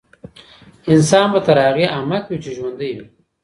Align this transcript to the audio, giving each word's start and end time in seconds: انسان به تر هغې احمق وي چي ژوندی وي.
انسان 0.93 1.27
به 1.33 1.39
تر 1.45 1.57
هغې 1.65 1.85
احمق 1.97 2.23
وي 2.27 2.37
چي 2.43 2.51
ژوندی 2.57 2.89
وي. 2.95 3.05